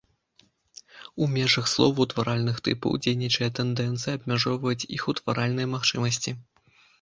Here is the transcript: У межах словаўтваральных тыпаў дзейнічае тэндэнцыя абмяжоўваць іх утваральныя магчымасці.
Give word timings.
У 1.25 1.25
межах 1.33 1.67
словаўтваральных 1.73 2.57
тыпаў 2.67 2.91
дзейнічае 3.07 3.49
тэндэнцыя 3.61 4.17
абмяжоўваць 4.21 4.87
іх 4.97 5.03
утваральныя 5.15 5.71
магчымасці. 5.77 6.35